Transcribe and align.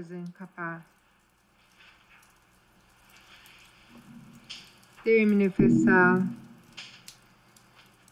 Gözlerini 0.00 0.32
kapa. 0.32 0.80
Derin 5.04 5.30
bir 5.30 5.38
nefes 5.38 5.88
al. 5.88 6.20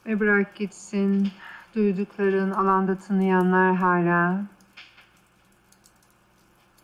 Ve 0.06 0.21
bırak 0.21 0.56
gitsin. 0.56 1.32
Duydukların 1.74 2.51
alanda 2.51 2.98
tınlayanlar 2.98 3.76
hala. 3.76 4.44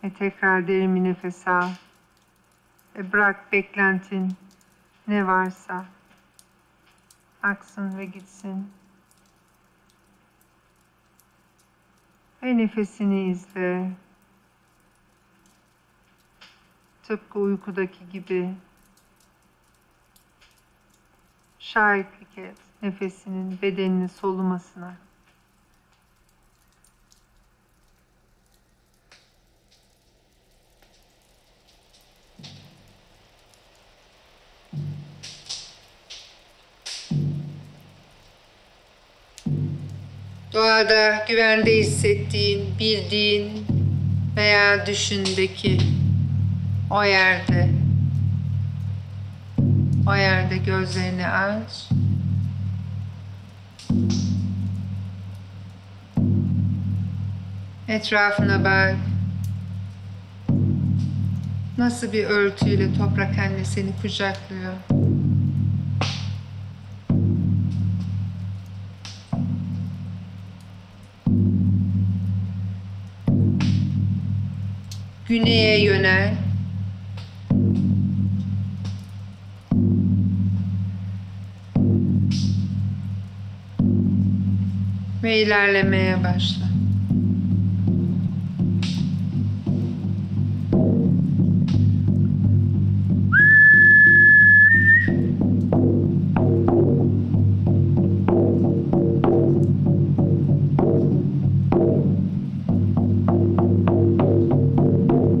Ve 0.03 0.13
tekrar 0.13 0.67
derin 0.67 0.95
bir 0.95 1.03
nefes 1.03 1.47
al. 1.47 1.69
Ve 2.95 3.11
bırak 3.11 3.51
beklentin 3.51 4.33
ne 5.07 5.27
varsa 5.27 5.85
aksın 7.43 7.97
ve 7.97 8.05
gitsin. 8.05 8.71
Ve 12.43 12.57
nefesini 12.57 13.29
izle. 13.29 14.04
Tıpkı 17.07 17.39
uykudaki 17.39 18.09
gibi. 18.11 18.53
Şahitlik 21.59 22.37
et 22.37 22.57
nefesinin 22.81 23.61
bedenini 23.61 24.09
solumasına. 24.09 24.95
Doğada 40.53 41.25
güvende 41.27 41.77
hissettiğin, 41.77 42.79
bildiğin 42.79 43.65
veya 44.35 44.85
düşündeki 44.85 46.04
o 46.89 47.03
yerde 47.03 47.69
o 50.07 50.15
yerde 50.15 50.57
gözlerini 50.57 51.27
aç. 51.27 51.89
Etrafına 57.87 58.63
bak. 58.63 58.95
Nasıl 61.77 62.13
bir 62.13 62.23
örtüyle 62.23 62.93
toprak 62.93 63.39
anne 63.39 63.65
seni 63.65 63.91
kucaklıyor. 64.01 64.73
Güneye 75.27 75.83
yönel. 75.83 76.44
Ve 85.25 85.37
ilerlemeye 85.37 86.15
başla. 86.23 86.65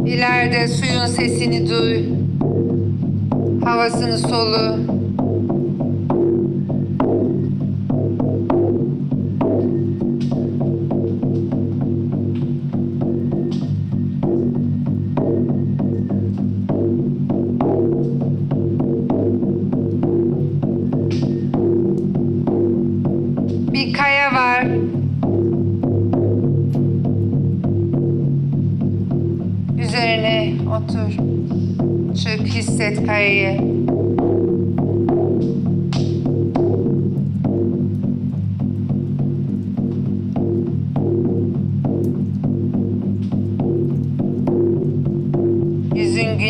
İleride 0.05 0.67
suyun 0.67 1.05
sesini 1.05 1.69
duy. 1.69 2.05
Havasını 3.65 4.17
solu. 4.17 4.84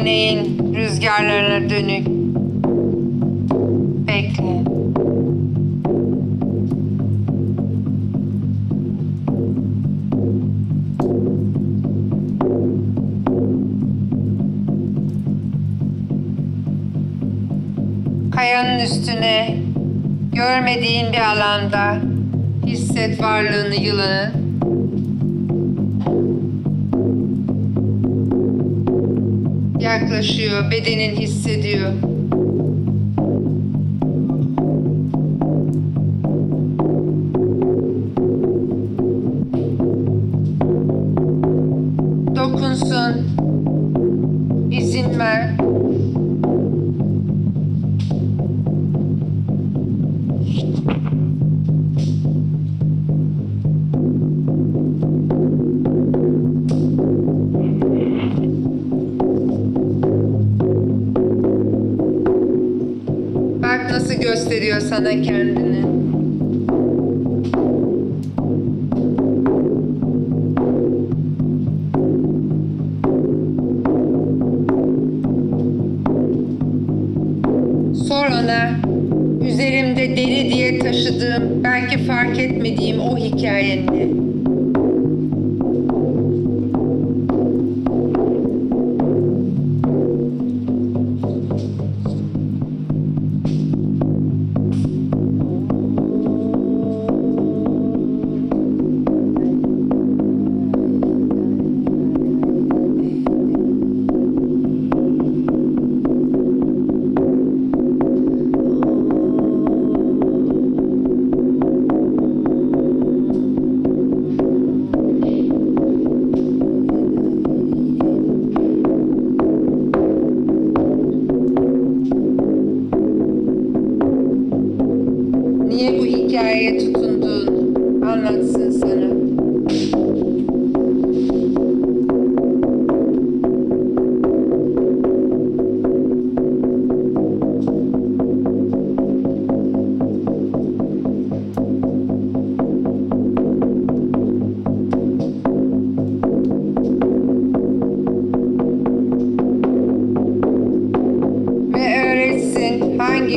Güneyin 0.06 0.76
rüzgarlarına 0.76 1.70
dönük. 1.70 2.08
Bekle. 4.08 4.64
Kayanın 18.32 18.80
üstüne, 18.80 19.58
görmediğin 20.34 21.14
bir 21.14 21.32
alanda 21.32 21.98
hisset 22.66 23.22
varlığını 23.22 23.76
yılanın. 23.76 24.44
Yaklaşıyor, 30.16 30.72
bedenin 30.72 31.16
hissediyor. 31.16 32.15
Gösteriyor 64.75 64.81
sana 64.81 65.22
kendini. 65.22 65.86
Sor 78.08 78.25
ona 78.25 78.69
üzerimde 79.47 80.18
deri 80.18 80.50
diye 80.53 80.80
taşıdığım, 80.80 81.63
belki 81.63 81.97
fark 81.97 82.40
etmediğim 82.40 83.00
o 83.00 83.18
hikayeni. 83.18 84.25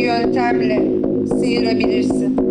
yöntemle 0.00 0.83
sıyırabilirsin. 1.29 2.48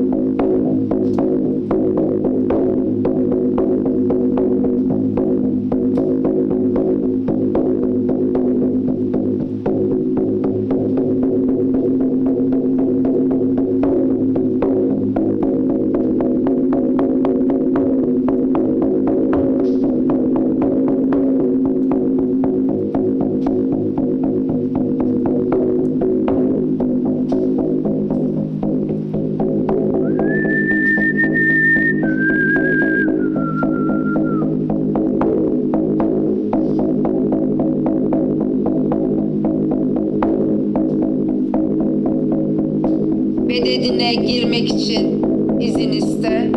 mededine 43.59 44.15
girmek 44.15 44.69
için 44.69 45.25
izin 45.59 45.92
iste. 45.92 46.51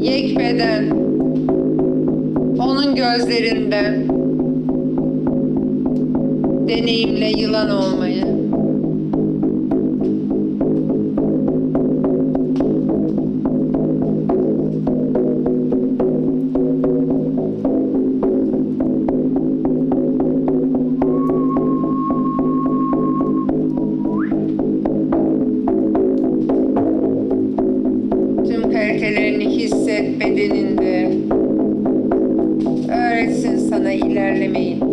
Yekbeden 0.00 0.90
onun 2.58 2.94
gözlerinde 2.94 4.06
deneyimle 6.68 7.30
yılan 7.40 7.70
olmayı. 7.70 8.27
Bedeninde. 30.20 31.10
Öğretsin 32.92 33.58
sana 33.58 33.92
ilerlemeyi. 33.92 34.87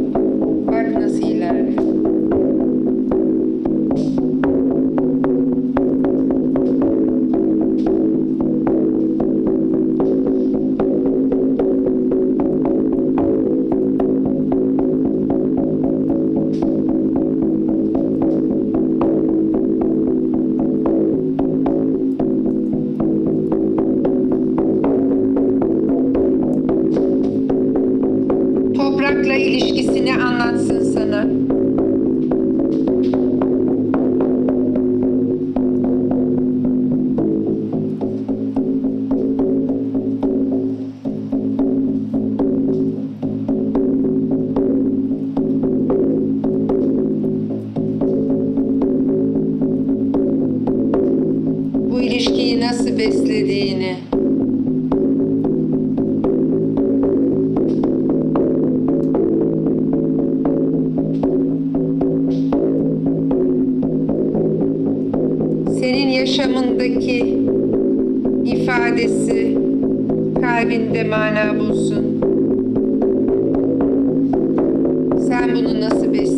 Beslediğini, 53.06 53.96
senin 65.80 66.08
yaşamındaki 66.08 67.38
ifadesi 68.46 69.58
kalbinde 70.42 71.04
mana 71.04 71.60
bulsun. 71.60 72.06
Sen 75.28 75.56
bunu 75.56 75.82
nasıl 75.82 76.14
besleyebilirsin? 76.14 76.35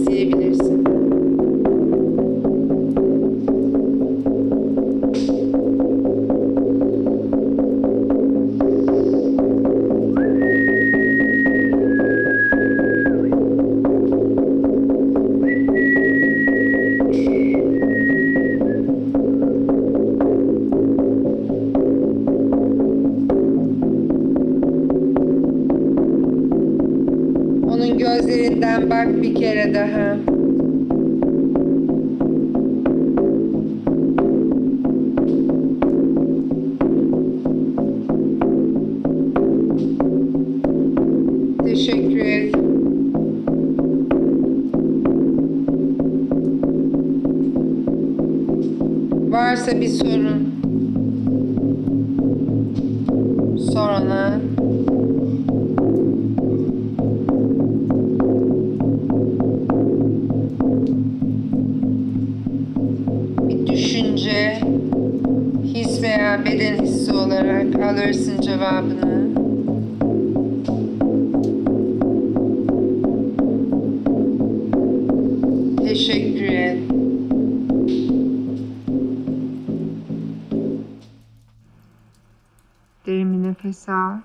Teşekkür 41.67 42.17
et. 42.17 42.55
Varsa 49.31 49.81
bir 49.81 49.87
sorun. 49.87 50.53
Sor 53.73 53.89
bir 63.49 63.67
düşünce, 63.67 64.61
his 65.63 66.01
veya 66.01 66.45
beden 66.45 66.83
hissi 66.83 67.13
olarak 67.13 67.75
alırsın 67.75 68.41
cevabını. 68.41 69.46
Nefes 83.57 83.89
al. 83.89 84.17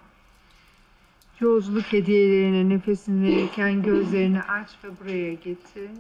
Yolculuk 1.41 1.93
hediyelerine 1.93 2.69
nefesini 2.69 3.23
verirken 3.23 3.83
gözlerini 3.83 4.43
aç 4.43 4.69
ve 4.85 4.89
buraya 5.01 5.35
getir. 5.35 5.91